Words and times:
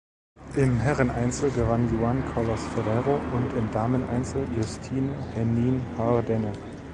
Im 0.55 0.79
Herreneinzel 0.79 1.51
gewann 1.51 1.87
Juan 1.93 2.23
Carlos 2.33 2.65
Ferrero 2.73 3.19
und 3.35 3.53
im 3.53 3.69
Dameneinzel 3.69 4.47
Justine 4.57 5.13
Henin-Hardenne. 5.35 6.51